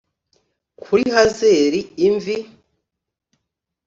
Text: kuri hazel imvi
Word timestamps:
kuri 0.81 1.05
hazel 1.15 1.73
imvi 2.07 2.37